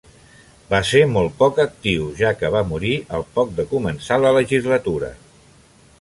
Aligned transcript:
Va 0.69 0.77
ser 0.91 1.01
molt 1.15 1.35
poc 1.41 1.59
actiu, 1.65 2.07
ja 2.23 2.33
que 2.39 2.51
va 2.57 2.65
morir 2.71 2.95
al 3.19 3.29
poc 3.39 3.55
de 3.61 3.67
començar 3.75 4.19
la 4.25 4.33
legislatura. 4.41 5.15